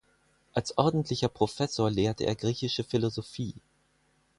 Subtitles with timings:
[0.55, 3.53] Als ordentlicher Professor lehrte er griechische Philosophie.